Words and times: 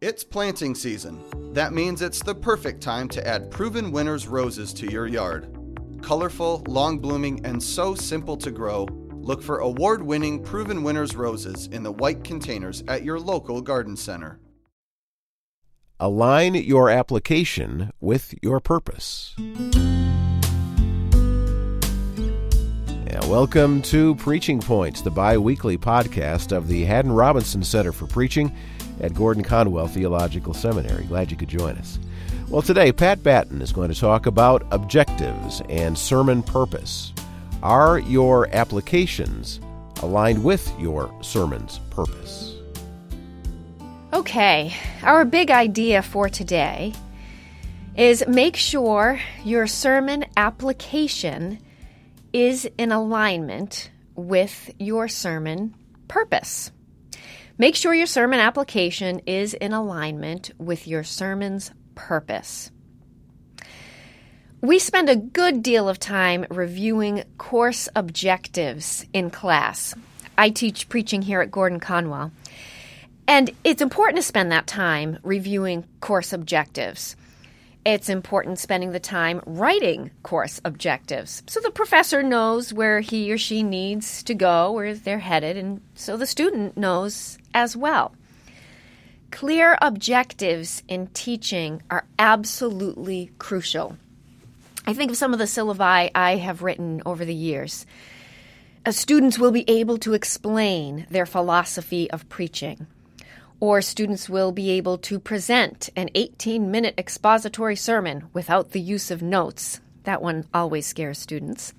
It's 0.00 0.22
planting 0.22 0.76
season. 0.76 1.20
That 1.54 1.72
means 1.72 2.02
it's 2.02 2.22
the 2.22 2.32
perfect 2.32 2.80
time 2.80 3.08
to 3.08 3.26
add 3.26 3.50
Proven 3.50 3.90
Winners 3.90 4.28
roses 4.28 4.72
to 4.74 4.88
your 4.88 5.08
yard. 5.08 5.48
Colorful, 6.02 6.62
long 6.68 7.00
blooming, 7.00 7.44
and 7.44 7.60
so 7.60 7.96
simple 7.96 8.36
to 8.36 8.52
grow, 8.52 8.86
look 9.10 9.42
for 9.42 9.58
award 9.58 10.00
winning 10.00 10.40
Proven 10.40 10.84
Winners 10.84 11.16
roses 11.16 11.66
in 11.72 11.82
the 11.82 11.90
white 11.90 12.22
containers 12.22 12.84
at 12.86 13.02
your 13.02 13.18
local 13.18 13.60
garden 13.60 13.96
center. 13.96 14.38
Align 15.98 16.54
your 16.54 16.90
application 16.90 17.90
with 18.00 18.34
your 18.40 18.60
purpose. 18.60 19.34
Welcome 23.26 23.82
to 23.82 24.14
Preaching 24.14 24.58
Points, 24.58 25.02
the 25.02 25.10
bi 25.10 25.36
weekly 25.36 25.76
podcast 25.76 26.56
of 26.56 26.66
the 26.66 26.84
Haddon 26.84 27.12
Robinson 27.12 27.62
Center 27.62 27.92
for 27.92 28.06
Preaching 28.06 28.56
at 29.00 29.14
Gordon 29.14 29.42
Conwell 29.42 29.88
Theological 29.88 30.54
Seminary. 30.54 31.04
Glad 31.04 31.30
you 31.30 31.36
could 31.36 31.48
join 31.48 31.76
us. 31.76 31.98
Well, 32.48 32.62
today, 32.62 32.92
Pat 32.92 33.22
Batten 33.22 33.60
is 33.60 33.72
going 33.72 33.90
to 33.90 33.98
talk 33.98 34.26
about 34.26 34.66
objectives 34.70 35.62
and 35.68 35.98
sermon 35.98 36.42
purpose. 36.42 37.12
Are 37.62 37.98
your 37.98 38.48
applications 38.54 39.60
aligned 40.02 40.42
with 40.42 40.72
your 40.78 41.12
sermon's 41.22 41.78
purpose? 41.90 42.54
Okay, 44.12 44.74
our 45.02 45.24
big 45.24 45.50
idea 45.50 46.02
for 46.02 46.28
today 46.28 46.94
is 47.96 48.26
make 48.26 48.56
sure 48.56 49.20
your 49.44 49.66
sermon 49.66 50.24
application 50.36 51.58
is 52.32 52.68
in 52.78 52.92
alignment 52.92 53.90
with 54.14 54.70
your 54.78 55.08
sermon 55.08 55.74
purpose. 56.06 56.70
Make 57.60 57.74
sure 57.74 57.92
your 57.92 58.06
sermon 58.06 58.38
application 58.38 59.20
is 59.26 59.52
in 59.52 59.72
alignment 59.72 60.52
with 60.58 60.86
your 60.86 61.02
sermon's 61.02 61.72
purpose. 61.96 62.70
We 64.60 64.78
spend 64.78 65.08
a 65.08 65.16
good 65.16 65.60
deal 65.60 65.88
of 65.88 65.98
time 65.98 66.46
reviewing 66.50 67.24
course 67.36 67.88
objectives 67.96 69.06
in 69.12 69.30
class. 69.30 69.92
I 70.36 70.50
teach 70.50 70.88
preaching 70.88 71.22
here 71.22 71.40
at 71.40 71.50
Gordon 71.50 71.80
Conwell. 71.80 72.30
And 73.26 73.50
it's 73.64 73.82
important 73.82 74.18
to 74.18 74.22
spend 74.22 74.52
that 74.52 74.68
time 74.68 75.18
reviewing 75.24 75.84
course 76.00 76.32
objectives. 76.32 77.16
It's 77.84 78.08
important 78.08 78.58
spending 78.58 78.92
the 78.92 79.00
time 79.00 79.40
writing 79.46 80.10
course 80.22 80.60
objectives 80.64 81.42
so 81.46 81.60
the 81.60 81.70
professor 81.70 82.22
knows 82.22 82.72
where 82.72 83.00
he 83.00 83.32
or 83.32 83.38
she 83.38 83.62
needs 83.62 84.22
to 84.24 84.34
go, 84.34 84.72
where 84.72 84.94
they're 84.94 85.18
headed, 85.18 85.56
and 85.56 85.80
so 85.94 86.16
the 86.16 86.26
student 86.26 86.76
knows 86.76 87.38
as 87.54 87.76
well. 87.76 88.14
Clear 89.30 89.78
objectives 89.80 90.82
in 90.88 91.06
teaching 91.08 91.82
are 91.90 92.06
absolutely 92.18 93.30
crucial. 93.38 93.96
I 94.86 94.94
think 94.94 95.10
of 95.10 95.16
some 95.16 95.32
of 95.32 95.38
the 95.38 95.44
syllabi 95.44 96.10
I 96.14 96.36
have 96.36 96.62
written 96.62 97.02
over 97.04 97.24
the 97.24 97.34
years. 97.34 97.86
Uh, 98.86 98.90
students 98.90 99.38
will 99.38 99.50
be 99.52 99.68
able 99.68 99.98
to 99.98 100.14
explain 100.14 101.06
their 101.10 101.26
philosophy 101.26 102.10
of 102.10 102.28
preaching 102.28 102.86
or 103.60 103.82
students 103.82 104.28
will 104.28 104.52
be 104.52 104.70
able 104.70 104.98
to 104.98 105.18
present 105.18 105.90
an 105.96 106.08
18 106.14 106.70
minute 106.70 106.94
expository 106.96 107.76
sermon 107.76 108.28
without 108.32 108.70
the 108.70 108.80
use 108.80 109.10
of 109.10 109.22
notes. 109.22 109.80
That 110.04 110.22
one 110.22 110.46
always 110.54 110.86
scares 110.86 111.18
students. 111.18 111.74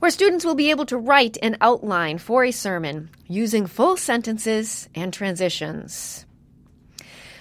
Or 0.00 0.10
students 0.10 0.44
will 0.44 0.54
be 0.54 0.70
able 0.70 0.86
to 0.86 0.98
write 0.98 1.38
an 1.42 1.56
outline 1.60 2.18
for 2.18 2.44
a 2.44 2.50
sermon 2.50 3.10
using 3.26 3.66
full 3.66 3.96
sentences 3.96 4.88
and 4.94 5.12
transitions. 5.12 6.26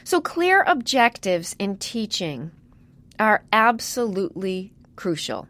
So, 0.03 0.21
clear 0.21 0.63
objectives 0.67 1.55
in 1.57 1.77
teaching 1.77 2.51
are 3.19 3.43
absolutely 3.51 4.73
crucial. 4.95 5.47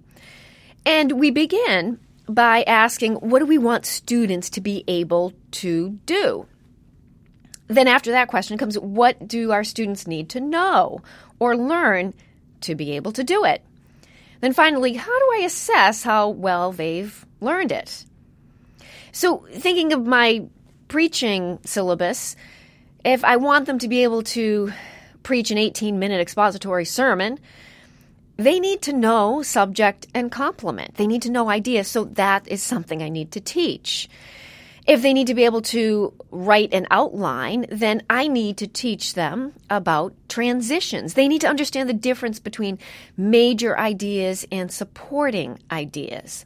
And 0.85 1.13
we 1.13 1.31
begin 1.31 1.99
by 2.27 2.63
asking 2.63 3.15
what 3.15 3.39
do 3.39 3.45
we 3.45 3.57
want 3.57 3.85
students 3.85 4.49
to 4.51 4.61
be 4.61 4.83
able 4.87 5.33
to 5.51 5.99
do? 6.05 6.47
Then 7.67 7.87
after 7.87 8.11
that 8.11 8.27
question 8.27 8.57
comes 8.57 8.77
what 8.77 9.27
do 9.27 9.51
our 9.51 9.63
students 9.63 10.07
need 10.07 10.29
to 10.29 10.39
know 10.39 11.01
or 11.39 11.57
learn 11.57 12.13
to 12.61 12.75
be 12.75 12.91
able 12.91 13.11
to 13.13 13.23
do 13.23 13.43
it? 13.45 13.61
Then 14.41 14.53
finally, 14.53 14.93
how 14.93 15.19
do 15.19 15.31
I 15.33 15.43
assess 15.45 16.03
how 16.03 16.29
well 16.29 16.71
they've 16.71 17.25
learned 17.41 17.71
it? 17.71 18.05
So, 19.11 19.45
thinking 19.51 19.93
of 19.93 20.05
my 20.05 20.45
preaching 20.87 21.59
syllabus, 21.65 22.35
if 23.03 23.23
I 23.23 23.37
want 23.37 23.65
them 23.65 23.79
to 23.79 23.87
be 23.87 24.03
able 24.03 24.23
to 24.23 24.71
preach 25.23 25.51
an 25.51 25.57
18 25.57 25.97
minute 25.97 26.21
expository 26.21 26.85
sermon, 26.85 27.39
they 28.37 28.59
need 28.59 28.81
to 28.83 28.93
know 28.93 29.41
subject 29.41 30.07
and 30.13 30.31
complement. 30.31 30.95
They 30.95 31.07
need 31.07 31.21
to 31.23 31.31
know 31.31 31.49
ideas. 31.49 31.87
So, 31.87 32.03
that 32.03 32.47
is 32.47 32.61
something 32.61 33.01
I 33.01 33.09
need 33.09 33.31
to 33.31 33.39
teach. 33.39 34.09
If 34.85 35.01
they 35.01 35.13
need 35.13 35.27
to 35.27 35.33
be 35.33 35.45
able 35.45 35.63
to 35.63 36.13
write 36.29 36.71
an 36.73 36.85
outline, 36.91 37.65
then 37.69 38.03
I 38.07 38.27
need 38.27 38.57
to 38.57 38.67
teach 38.67 39.15
them 39.15 39.53
about 39.67 40.13
transitions. 40.29 41.15
They 41.15 41.27
need 41.27 41.41
to 41.41 41.47
understand 41.47 41.89
the 41.89 41.93
difference 41.93 42.39
between 42.39 42.77
major 43.17 43.77
ideas 43.77 44.45
and 44.51 44.71
supporting 44.71 45.57
ideas. 45.71 46.45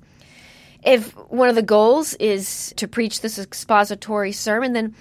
If 0.83 1.11
one 1.29 1.49
of 1.49 1.55
the 1.55 1.61
goals 1.61 2.13
is 2.13 2.73
to 2.77 2.87
preach 2.87 3.19
this 3.19 3.37
expository 3.37 4.31
sermon, 4.31 4.71
then 4.71 4.95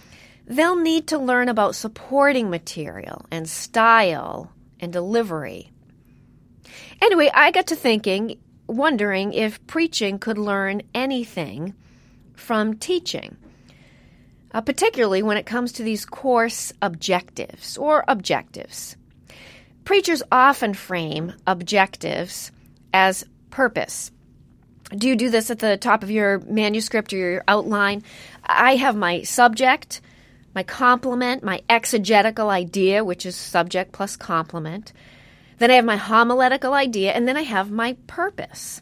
they'll 0.44 0.74
need 0.74 1.06
to 1.08 1.18
learn 1.18 1.48
about 1.48 1.76
supporting 1.76 2.50
material 2.50 3.24
and 3.30 3.48
style 3.48 4.52
and 4.80 4.92
delivery. 4.92 5.70
Anyway, 7.00 7.30
I 7.32 7.52
got 7.52 7.68
to 7.68 7.76
thinking, 7.76 8.40
wondering 8.66 9.32
if 9.32 9.64
preaching 9.68 10.18
could 10.18 10.38
learn 10.38 10.82
anything 10.92 11.74
from 12.38 12.74
teaching, 12.74 13.36
uh, 14.52 14.60
particularly 14.60 15.22
when 15.22 15.36
it 15.36 15.46
comes 15.46 15.72
to 15.72 15.82
these 15.82 16.06
course 16.06 16.72
objectives 16.80 17.76
or 17.76 18.04
objectives. 18.08 18.96
Preachers 19.84 20.22
often 20.30 20.74
frame 20.74 21.32
objectives 21.46 22.52
as 22.94 23.24
purpose. 23.50 24.10
Do 24.90 25.08
you 25.08 25.16
do 25.16 25.28
this 25.28 25.50
at 25.50 25.58
the 25.58 25.76
top 25.76 26.02
of 26.02 26.10
your 26.10 26.38
manuscript 26.40 27.12
or 27.12 27.16
your 27.16 27.44
outline? 27.48 28.02
I 28.44 28.76
have 28.76 28.96
my 28.96 29.22
subject, 29.22 30.00
my 30.54 30.62
complement, 30.62 31.42
my 31.42 31.60
exegetical 31.68 32.48
idea, 32.48 33.04
which 33.04 33.26
is 33.26 33.36
subject 33.36 33.92
plus 33.92 34.16
complement. 34.16 34.92
Then 35.58 35.70
I 35.70 35.74
have 35.74 35.84
my 35.84 35.96
homiletical 35.96 36.72
idea, 36.72 37.12
and 37.12 37.26
then 37.26 37.36
I 37.36 37.42
have 37.42 37.70
my 37.70 37.96
purpose 38.06 38.80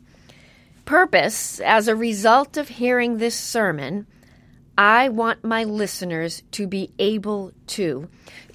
purpose, 0.87 1.61
as 1.61 1.89
a 1.89 1.95
result 1.95 2.57
of 2.57 2.69
hearing 2.69 3.19
this 3.19 3.35
sermon, 3.35 4.07
I 4.79 5.11
want 5.11 5.45
my 5.45 5.65
listeners 5.65 6.43
to 6.53 6.67
be 6.67 6.91
able 6.99 7.53
to. 7.69 8.09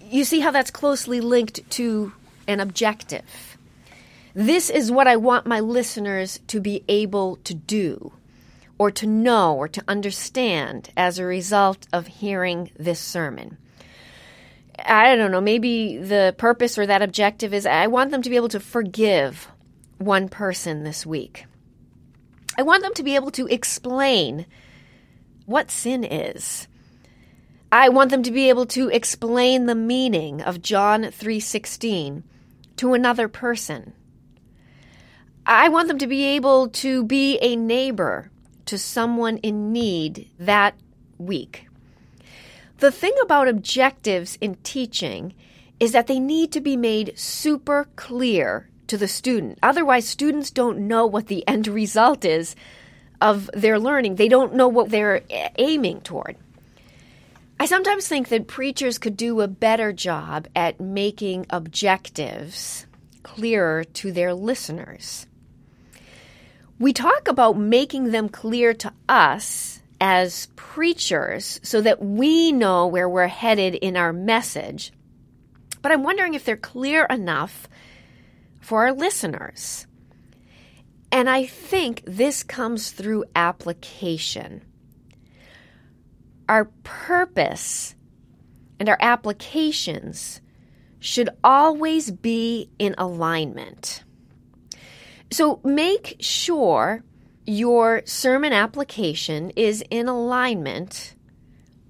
You 0.09 0.23
see 0.23 0.39
how 0.39 0.49
that's 0.49 0.71
closely 0.71 1.21
linked 1.21 1.69
to 1.71 2.13
an 2.47 2.59
objective. 2.59 3.57
This 4.33 4.69
is 4.69 4.91
what 4.91 5.07
I 5.07 5.17
want 5.17 5.45
my 5.45 5.59
listeners 5.59 6.39
to 6.47 6.59
be 6.59 6.83
able 6.87 7.35
to 7.43 7.53
do, 7.53 8.13
or 8.77 8.89
to 8.91 9.05
know, 9.05 9.55
or 9.55 9.67
to 9.67 9.83
understand 9.87 10.89
as 10.95 11.19
a 11.19 11.25
result 11.25 11.85
of 11.91 12.07
hearing 12.07 12.71
this 12.79 12.99
sermon. 12.99 13.57
I 14.83 15.15
don't 15.15 15.31
know, 15.31 15.41
maybe 15.41 15.97
the 15.97 16.33
purpose 16.37 16.77
or 16.77 16.87
that 16.87 17.01
objective 17.01 17.53
is 17.53 17.65
I 17.65 17.87
want 17.87 18.11
them 18.11 18.21
to 18.21 18.29
be 18.29 18.37
able 18.37 18.49
to 18.49 18.59
forgive 18.59 19.47
one 19.97 20.29
person 20.29 20.83
this 20.83 21.05
week. 21.05 21.45
I 22.57 22.63
want 22.63 22.83
them 22.83 22.93
to 22.95 23.03
be 23.03 23.15
able 23.15 23.31
to 23.31 23.47
explain 23.47 24.45
what 25.45 25.71
sin 25.71 26.03
is. 26.03 26.67
I 27.71 27.89
want 27.89 28.11
them 28.11 28.23
to 28.23 28.31
be 28.31 28.49
able 28.49 28.65
to 28.67 28.89
explain 28.89 29.65
the 29.65 29.75
meaning 29.75 30.41
of 30.41 30.61
John 30.61 31.03
3:16 31.03 32.23
to 32.77 32.93
another 32.93 33.27
person. 33.27 33.93
I 35.45 35.69
want 35.69 35.87
them 35.87 35.97
to 35.99 36.07
be 36.07 36.23
able 36.25 36.67
to 36.69 37.03
be 37.03 37.37
a 37.41 37.55
neighbor 37.55 38.29
to 38.65 38.77
someone 38.77 39.37
in 39.37 39.71
need 39.71 40.29
that 40.37 40.75
week. 41.17 41.67
The 42.79 42.91
thing 42.91 43.13
about 43.21 43.47
objectives 43.47 44.37
in 44.41 44.55
teaching 44.63 45.33
is 45.79 45.91
that 45.93 46.07
they 46.07 46.19
need 46.19 46.51
to 46.51 46.61
be 46.61 46.75
made 46.75 47.17
super 47.17 47.87
clear 47.95 48.67
to 48.91 48.97
the 48.97 49.07
student. 49.07 49.57
Otherwise, 49.63 50.05
students 50.05 50.51
don't 50.51 50.87
know 50.87 51.05
what 51.05 51.27
the 51.27 51.47
end 51.47 51.65
result 51.65 52.25
is 52.25 52.57
of 53.21 53.49
their 53.53 53.79
learning. 53.79 54.15
They 54.15 54.27
don't 54.27 54.53
know 54.53 54.67
what 54.67 54.89
they're 54.89 55.21
aiming 55.57 56.01
toward. 56.01 56.35
I 57.57 57.67
sometimes 57.67 58.05
think 58.05 58.27
that 58.27 58.47
preachers 58.47 58.97
could 58.97 59.15
do 59.15 59.39
a 59.39 59.47
better 59.47 59.93
job 59.93 60.47
at 60.55 60.81
making 60.81 61.45
objectives 61.49 62.85
clearer 63.23 63.85
to 63.85 64.11
their 64.11 64.33
listeners. 64.33 65.25
We 66.77 66.91
talk 66.91 67.29
about 67.29 67.57
making 67.57 68.11
them 68.11 68.27
clear 68.27 68.73
to 68.73 68.91
us 69.07 69.81
as 70.01 70.47
preachers 70.57 71.61
so 71.63 71.79
that 71.79 72.03
we 72.03 72.51
know 72.51 72.87
where 72.87 73.07
we're 73.07 73.27
headed 73.27 73.75
in 73.75 73.95
our 73.95 74.11
message. 74.11 74.91
but 75.81 75.93
I'm 75.93 76.03
wondering 76.03 76.33
if 76.33 76.43
they're 76.43 76.57
clear 76.57 77.05
enough 77.05 77.69
for 78.71 78.85
our 78.85 78.93
listeners. 78.93 79.85
And 81.11 81.29
I 81.29 81.45
think 81.45 82.03
this 82.05 82.41
comes 82.41 82.91
through 82.91 83.25
application. 83.35 84.63
Our 86.47 86.71
purpose 86.83 87.95
and 88.79 88.87
our 88.87 88.97
applications 89.01 90.39
should 91.01 91.31
always 91.43 92.11
be 92.11 92.69
in 92.79 92.95
alignment. 92.97 94.05
So 95.31 95.59
make 95.65 96.15
sure 96.21 97.03
your 97.45 98.03
sermon 98.05 98.53
application 98.53 99.49
is 99.57 99.83
in 99.89 100.07
alignment 100.07 101.13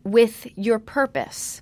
with 0.04 0.48
your 0.58 0.80
purpose. 0.80 1.62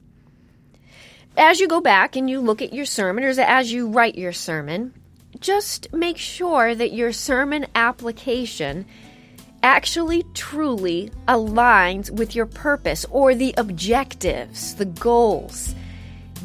As 1.36 1.60
you 1.60 1.68
go 1.68 1.82
back 1.82 2.16
and 2.16 2.30
you 2.30 2.40
look 2.40 2.62
at 2.62 2.72
your 2.72 2.86
sermon, 2.86 3.26
or 3.26 3.32
as 3.42 3.70
you 3.70 3.90
write 3.90 4.16
your 4.16 4.32
sermon, 4.32 4.94
just 5.42 5.92
make 5.94 6.18
sure 6.18 6.76
that 6.76 6.94
your 6.94 7.12
sermon 7.12 7.66
application 7.76 8.86
actually 9.64 10.24
truly 10.34 11.12
aligns 11.28 12.10
with 12.10 12.36
your 12.36 12.46
purpose 12.46 13.06
or 13.12 13.36
the 13.36 13.54
objectives, 13.58 14.76
the 14.76 14.86
goals 14.86 15.76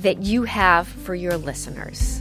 that 0.00 0.22
you 0.22 0.44
have 0.44 0.88
for 0.88 1.14
your 1.14 1.36
listeners. 1.36 2.20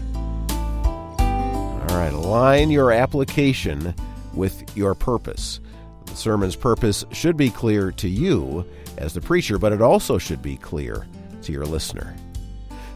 All 1.20 2.00
right, 2.00 2.14
align 2.14 2.70
your 2.70 2.92
application 2.92 3.94
with 4.34 4.76
your 4.76 4.96
purpose. 4.96 5.60
The 6.06 6.16
sermon's 6.16 6.56
purpose 6.56 7.06
should 7.12 7.38
be 7.38 7.50
clear 7.50 7.92
to 7.94 8.08
you 8.08 8.66
as 8.98 9.14
the 9.14 9.22
preacher, 9.22 9.58
but 9.58 9.74
it 9.74 9.82
also 9.82 10.18
should 10.18 10.42
be 10.42 10.58
clear 10.58 11.08
to 11.44 11.52
your 11.52 11.66
listener. 11.66 12.16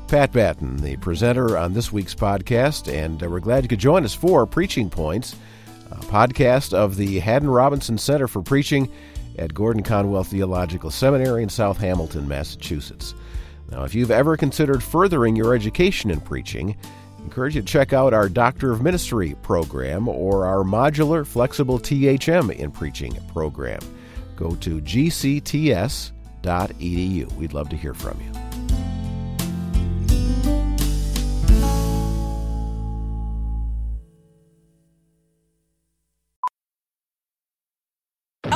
Pat 0.07 0.31
Batten, 0.31 0.77
the 0.77 0.95
presenter 0.97 1.57
on 1.57 1.73
this 1.73 1.91
week's 1.91 2.15
podcast, 2.15 2.89
and 2.91 3.21
uh, 3.21 3.27
we're 3.29 3.41
glad 3.41 3.63
you 3.63 3.67
could 3.67 3.77
join 3.77 4.05
us 4.05 4.13
for 4.13 4.45
Preaching 4.45 4.89
Points, 4.89 5.35
a 5.91 5.97
podcast 5.97 6.73
of 6.73 6.95
the 6.95 7.19
Haddon 7.19 7.49
Robinson 7.49 7.97
Center 7.97 8.29
for 8.29 8.41
Preaching 8.41 8.89
at 9.37 9.53
Gordon 9.53 9.83
Conwell 9.83 10.23
Theological 10.23 10.91
Seminary 10.91 11.43
in 11.43 11.49
South 11.49 11.77
Hamilton, 11.77 12.25
Massachusetts. 12.25 13.15
Now, 13.69 13.83
if 13.83 13.93
you've 13.93 14.11
ever 14.11 14.37
considered 14.37 14.81
furthering 14.81 15.35
your 15.35 15.53
education 15.53 16.09
in 16.09 16.21
preaching, 16.21 16.77
I 17.19 17.23
encourage 17.23 17.55
you 17.55 17.61
to 17.61 17.67
check 17.67 17.91
out 17.91 18.13
our 18.13 18.29
Doctor 18.29 18.71
of 18.71 18.81
Ministry 18.81 19.35
program 19.41 20.07
or 20.07 20.45
our 20.45 20.63
modular 20.63 21.27
flexible 21.27 21.79
THM 21.79 22.55
in 22.55 22.71
preaching 22.71 23.17
program. 23.33 23.81
Go 24.37 24.55
to 24.55 24.79
gcts.edu. 24.79 26.11
We'd 27.33 27.53
love 27.53 27.67
to 27.69 27.75
hear 27.75 27.93
from 27.93 28.21
you. 28.21 28.36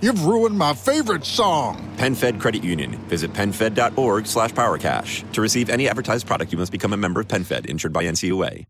You've 0.00 0.24
ruined 0.24 0.56
my 0.56 0.74
favorite 0.74 1.24
song. 1.24 1.94
PenFed 1.98 2.40
Credit 2.40 2.64
Union. 2.64 2.92
Visit 3.08 3.32
PenFed.org 3.32 4.26
slash 4.26 4.52
PowerCash. 4.52 5.30
To 5.32 5.40
receive 5.40 5.68
any 5.68 5.88
advertised 5.88 6.26
product, 6.26 6.52
you 6.52 6.58
must 6.58 6.72
become 6.72 6.92
a 6.92 6.96
member 6.96 7.20
of 7.20 7.28
PenFed, 7.28 7.66
insured 7.66 7.92
by 7.92 8.04
NCUA. 8.04 8.64